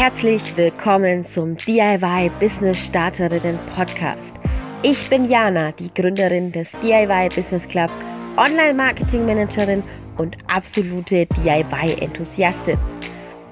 [0.00, 4.34] Herzlich willkommen zum DIY Business Starterinnen Podcast.
[4.82, 7.92] Ich bin Jana, die Gründerin des DIY Business Clubs,
[8.38, 9.82] Online Marketing Managerin
[10.16, 12.78] und absolute DIY-Enthusiastin.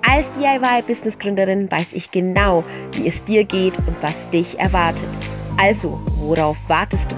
[0.01, 5.05] Als DIY-Business-Gründerin weiß ich genau, wie es dir geht und was dich erwartet.
[5.59, 7.17] Also, worauf wartest du?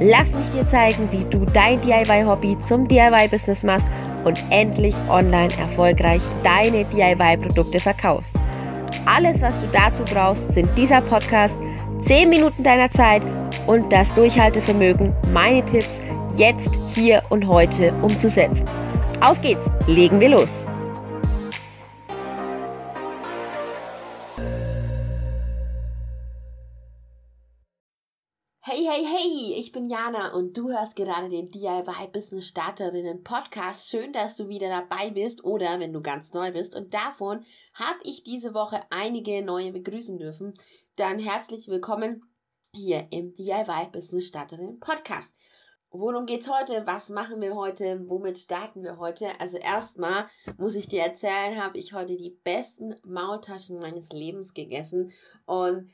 [0.00, 3.86] Lass mich dir zeigen, wie du dein DIY-Hobby zum DIY-Business machst
[4.24, 8.34] und endlich online erfolgreich deine DIY-Produkte verkaufst.
[9.06, 11.58] Alles, was du dazu brauchst, sind dieser Podcast,
[12.00, 13.22] 10 Minuten deiner Zeit
[13.66, 16.00] und das Durchhaltevermögen, meine Tipps
[16.36, 18.64] jetzt, hier und heute umzusetzen.
[19.20, 20.64] Auf geht's, legen wir los!
[29.84, 33.90] Bin Jana und du hörst gerade den DIY Business Starterinnen Podcast.
[33.90, 36.74] Schön, dass du wieder dabei bist oder wenn du ganz neu bist.
[36.74, 40.54] Und davon habe ich diese Woche einige neue begrüßen dürfen.
[40.96, 42.22] Dann herzlich willkommen
[42.72, 45.36] hier im DIY Business Starterinnen Podcast.
[45.90, 46.86] Worum geht's heute?
[46.86, 48.08] Was machen wir heute?
[48.08, 49.38] Womit starten wir heute?
[49.38, 55.12] Also erstmal muss ich dir erzählen, habe ich heute die besten Maultaschen meines Lebens gegessen
[55.44, 55.90] und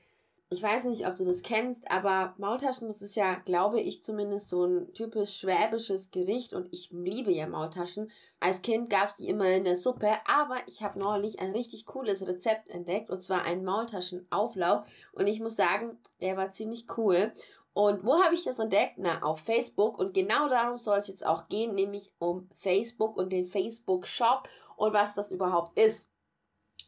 [0.52, 4.48] ich weiß nicht, ob du das kennst, aber Maultaschen, das ist ja, glaube ich zumindest,
[4.48, 8.10] so ein typisch schwäbisches Gericht und ich liebe ja Maultaschen.
[8.40, 11.86] Als Kind gab es die immer in der Suppe, aber ich habe neulich ein richtig
[11.86, 17.32] cooles Rezept entdeckt und zwar einen Maultaschenauflauf und ich muss sagen, der war ziemlich cool.
[17.72, 18.94] Und wo habe ich das entdeckt?
[18.96, 23.30] Na, auf Facebook und genau darum soll es jetzt auch gehen, nämlich um Facebook und
[23.30, 26.10] den Facebook Shop und was das überhaupt ist.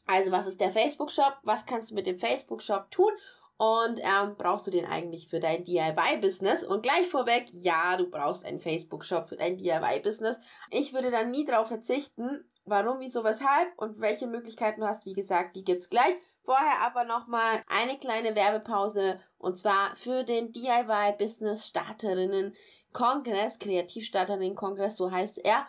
[0.04, 1.38] Also, was ist der Facebook Shop?
[1.44, 3.12] Was kannst du mit dem Facebook Shop tun?
[3.56, 6.64] Und ähm, brauchst du den eigentlich für dein DIY-Business?
[6.64, 10.38] Und gleich vorweg, ja, du brauchst einen Facebook-Shop für dein DIY-Business.
[10.70, 12.44] Ich würde dann nie darauf verzichten.
[12.64, 16.16] Warum, wieso, weshalb und welche Möglichkeiten du hast, wie gesagt, die gibt's gleich.
[16.44, 22.54] Vorher aber nochmal eine kleine Werbepause und zwar für den DIY Business Starterinnen
[22.92, 25.66] Kongress, Kreativstarterinnen Kongress, so heißt er.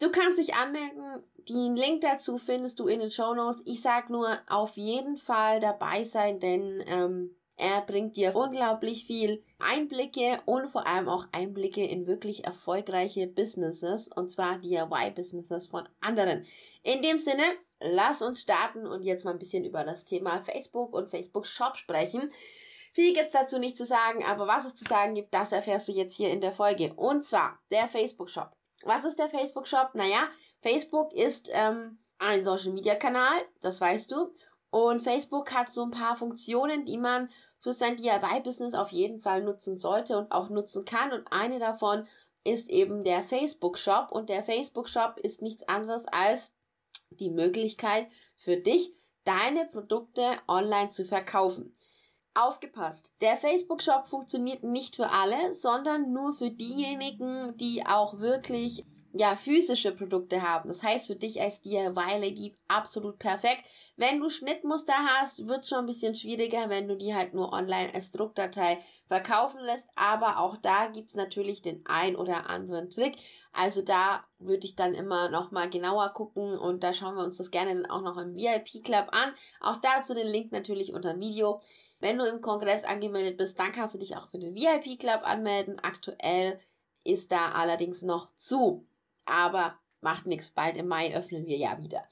[0.00, 1.22] Du kannst dich anmelden.
[1.46, 3.62] Den Link dazu findest du in den Show Notes.
[3.66, 9.44] Ich sag nur auf jeden Fall dabei sein, denn ähm, er bringt dir unglaublich viel
[9.58, 16.46] Einblicke und vor allem auch Einblicke in wirklich erfolgreiche Businesses und zwar DIY-Businesses von anderen.
[16.82, 17.42] In dem Sinne,
[17.78, 21.76] lass uns starten und jetzt mal ein bisschen über das Thema Facebook und Facebook Shop
[21.76, 22.32] sprechen.
[22.94, 25.92] Viel gibt's dazu nicht zu sagen, aber was es zu sagen gibt, das erfährst du
[25.92, 26.94] jetzt hier in der Folge.
[26.94, 28.56] Und zwar der Facebook Shop.
[28.84, 29.90] Was ist der Facebook Shop?
[29.94, 30.28] Naja,
[30.62, 34.34] Facebook ist ähm, ein Social Media Kanal, das weißt du.
[34.70, 37.28] Und Facebook hat so ein paar Funktionen, die man
[37.60, 41.12] für sein DIY-Business auf jeden Fall nutzen sollte und auch nutzen kann.
[41.12, 42.06] Und eine davon
[42.44, 44.10] ist eben der Facebook Shop.
[44.10, 46.52] Und der Facebook Shop ist nichts anderes als
[47.10, 51.76] die Möglichkeit für dich, deine Produkte online zu verkaufen.
[52.40, 53.12] Aufgepasst!
[53.20, 59.92] Der Facebook-Shop funktioniert nicht für alle, sondern nur für diejenigen, die auch wirklich ja, physische
[59.92, 60.68] Produkte haben.
[60.68, 63.64] Das heißt für dich als DIY-Lady absolut perfekt.
[63.96, 67.52] Wenn du Schnittmuster hast, wird es schon ein bisschen schwieriger, wenn du die halt nur
[67.52, 69.88] online als Druckdatei verkaufen lässt.
[69.94, 73.18] Aber auch da gibt es natürlich den ein oder anderen Trick.
[73.52, 77.50] Also da würde ich dann immer nochmal genauer gucken und da schauen wir uns das
[77.50, 79.34] gerne dann auch noch im VIP-Club an.
[79.60, 81.60] Auch dazu den Link natürlich unter dem Video.
[82.00, 85.78] Wenn du im Kongress angemeldet bist, dann kannst du dich auch für den VIP-Club anmelden.
[85.78, 86.58] Aktuell
[87.04, 88.86] ist da allerdings noch zu.
[89.26, 92.04] Aber macht nichts, bald im Mai öffnen wir ja wieder.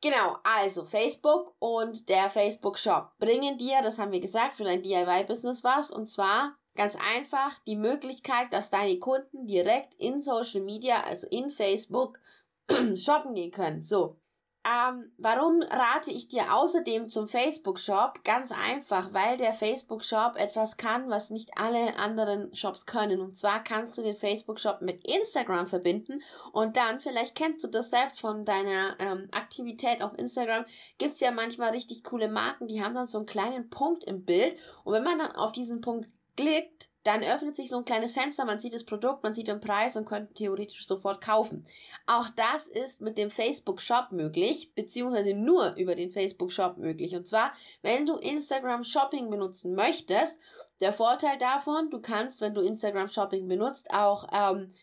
[0.00, 4.82] Genau, also Facebook und der Facebook Shop bringen dir, das haben wir gesagt, für dein
[4.82, 5.90] DIY-Business was.
[5.90, 11.50] Und zwar ganz einfach die Möglichkeit, dass deine Kunden direkt in Social Media, also in
[11.50, 12.20] Facebook,
[12.94, 13.80] shoppen gehen können.
[13.80, 14.20] So,
[14.68, 18.24] ähm, warum rate ich dir außerdem zum Facebook-Shop?
[18.24, 23.20] Ganz einfach, weil der Facebook-Shop etwas kann, was nicht alle anderen Shops können.
[23.20, 26.22] Und zwar kannst du den Facebook-Shop mit Instagram verbinden
[26.52, 30.64] und dann, vielleicht kennst du das selbst von deiner ähm, Aktivität auf Instagram,
[30.98, 34.24] gibt es ja manchmal richtig coole Marken, die haben dann so einen kleinen Punkt im
[34.24, 34.56] Bild.
[34.84, 38.44] Und wenn man dann auf diesen Punkt klickt, dann öffnet sich so ein kleines Fenster,
[38.44, 41.66] man sieht das Produkt, man sieht den Preis und könnte theoretisch sofort kaufen.
[42.06, 47.16] Auch das ist mit dem Facebook Shop möglich, beziehungsweise nur über den Facebook Shop möglich.
[47.16, 50.38] Und zwar, wenn du Instagram Shopping benutzen möchtest,
[50.82, 54.74] der Vorteil davon, du kannst, wenn du Instagram Shopping benutzt, auch ähm,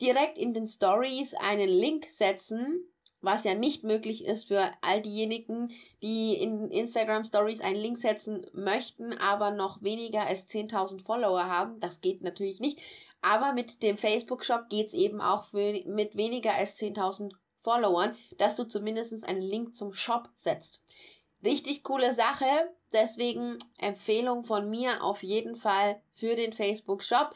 [0.00, 2.91] direkt in den Stories einen Link setzen,
[3.22, 5.70] was ja nicht möglich ist für all diejenigen,
[6.02, 11.80] die in Instagram Stories einen Link setzen möchten, aber noch weniger als 10.000 Follower haben.
[11.80, 12.80] Das geht natürlich nicht.
[13.22, 17.32] Aber mit dem Facebook Shop geht es eben auch für, mit weniger als 10.000
[17.62, 20.82] Followern, dass du zumindest einen Link zum Shop setzt.
[21.44, 22.46] richtig coole Sache.
[22.92, 27.34] Deswegen Empfehlung von mir auf jeden Fall für den Facebook Shop.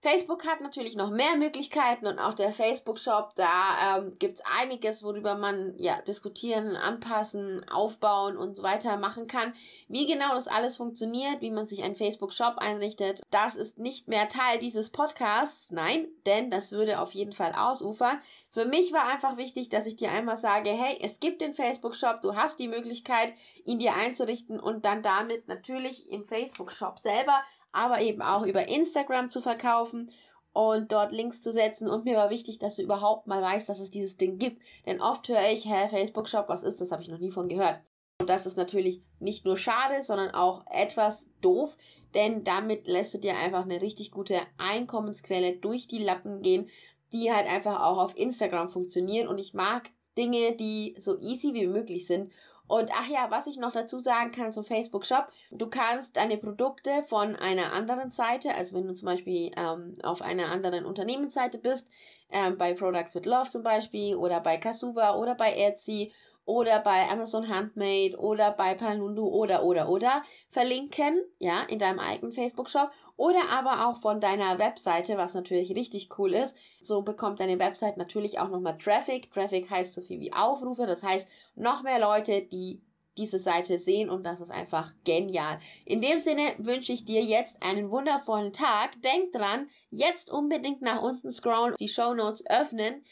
[0.00, 5.02] Facebook hat natürlich noch mehr Möglichkeiten und auch der Facebook-Shop, da ähm, gibt es einiges,
[5.02, 9.54] worüber man ja diskutieren, anpassen, aufbauen und so weiter machen kann.
[9.88, 14.28] Wie genau das alles funktioniert, wie man sich einen Facebook-Shop einrichtet, das ist nicht mehr
[14.28, 18.20] Teil dieses Podcasts, nein, denn das würde auf jeden Fall ausufern.
[18.52, 22.20] Für mich war einfach wichtig, dass ich dir einmal sage, hey, es gibt den Facebook-Shop,
[22.22, 23.34] du hast die Möglichkeit,
[23.64, 27.42] ihn dir einzurichten und dann damit natürlich im Facebook-Shop selber
[27.72, 30.10] aber eben auch über Instagram zu verkaufen
[30.52, 31.88] und dort Links zu setzen.
[31.88, 34.60] Und mir war wichtig, dass du überhaupt mal weißt, dass es dieses Ding gibt.
[34.86, 36.90] Denn oft höre ich, hä, Facebook Shop, was ist das?
[36.90, 37.80] Habe ich noch nie von gehört.
[38.20, 41.76] Und das ist natürlich nicht nur schade, sondern auch etwas doof,
[42.14, 46.68] denn damit lässt du dir einfach eine richtig gute Einkommensquelle durch die Lappen gehen,
[47.12, 49.28] die halt einfach auch auf Instagram funktionieren.
[49.28, 52.32] Und ich mag Dinge, die so easy wie möglich sind.
[52.68, 56.36] Und ach ja, was ich noch dazu sagen kann zum Facebook Shop, du kannst deine
[56.36, 61.56] Produkte von einer anderen Seite, also wenn du zum Beispiel ähm, auf einer anderen Unternehmensseite
[61.58, 61.88] bist,
[62.30, 66.12] ähm, bei Products with Love zum Beispiel oder bei Kasuva oder bei Etsy
[66.48, 72.32] oder bei Amazon Handmade oder bei Panundu oder oder oder verlinken, ja, in deinem eigenen
[72.32, 76.56] Facebook Shop oder aber auch von deiner Webseite, was natürlich richtig cool ist.
[76.80, 79.30] So bekommt deine Website natürlich auch nochmal Traffic.
[79.30, 82.80] Traffic heißt so viel wie Aufrufe, das heißt noch mehr Leute, die
[83.18, 85.58] diese Seite sehen und das ist einfach genial.
[85.84, 88.90] In dem Sinne wünsche ich dir jetzt einen wundervollen Tag.
[89.02, 93.04] Denk dran, jetzt unbedingt nach unten scrollen, die Show Notes öffnen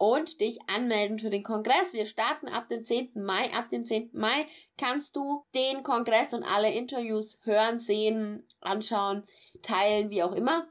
[0.00, 1.92] und dich anmelden für den Kongress.
[1.92, 3.10] Wir starten ab dem 10.
[3.16, 3.52] Mai.
[3.52, 4.08] Ab dem 10.
[4.14, 4.46] Mai
[4.78, 9.24] kannst du den Kongress und alle Interviews hören, sehen, anschauen,
[9.60, 10.66] teilen, wie auch immer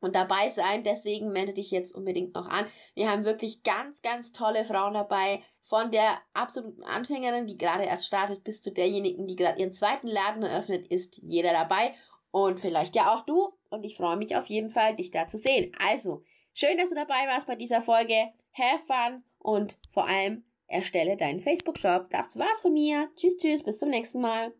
[0.00, 0.84] und dabei sein.
[0.84, 2.66] Deswegen melde dich jetzt unbedingt noch an.
[2.94, 5.42] Wir haben wirklich ganz, ganz tolle Frauen dabei.
[5.62, 10.08] Von der absoluten Anfängerin, die gerade erst startet, bis zu derjenigen, die gerade ihren zweiten
[10.08, 11.94] Laden eröffnet, ist jeder dabei.
[12.30, 13.54] Und vielleicht ja auch du.
[13.70, 15.72] Und ich freue mich auf jeden Fall, dich da zu sehen.
[15.78, 21.16] Also, schön, dass du dabei warst bei dieser Folge have fun und vor allem erstelle
[21.16, 22.08] deinen Facebook-Shop.
[22.10, 23.10] Das war's von mir.
[23.16, 24.52] Tschüss, tschüss, bis zum nächsten Mal.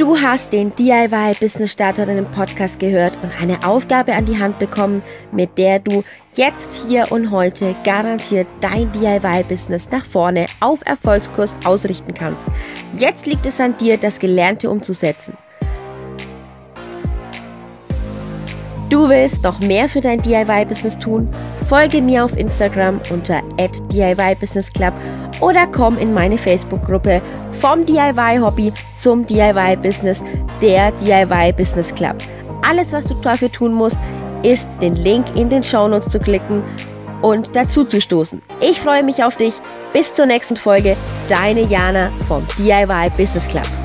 [0.00, 5.02] Du hast den DIY Business Starterinnen Podcast gehört und eine Aufgabe an die Hand bekommen,
[5.30, 6.02] mit der du
[6.34, 12.46] jetzt hier und heute garantiert dein DIY Business nach vorne auf Erfolgskurs ausrichten kannst.
[12.96, 15.36] Jetzt liegt es an dir, das Gelernte umzusetzen.
[18.88, 21.28] Du willst noch mehr für dein DIY-Business tun?
[21.70, 23.42] Folge mir auf Instagram unter
[23.92, 24.92] @DIY_Business_Club
[25.40, 27.22] oder komm in meine Facebook-Gruppe
[27.52, 30.20] vom DIY-Hobby zum DIY-Business,
[30.60, 32.16] der DIY-Business Club.
[32.68, 33.96] Alles, was du dafür tun musst,
[34.42, 36.64] ist den Link in den Shownotes zu klicken
[37.22, 38.42] und dazu zu stoßen.
[38.60, 39.54] Ich freue mich auf dich.
[39.92, 40.96] Bis zur nächsten Folge.
[41.28, 43.79] Deine Jana vom DIY Business Club.